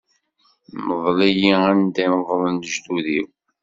Mḍel-iyi 0.85 1.53
anda 1.69 2.01
i 2.03 2.07
meḍlen 2.13 2.55
lejdud-iw. 2.63 3.27